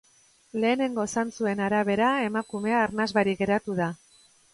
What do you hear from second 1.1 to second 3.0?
zantzuen arabera, emakumea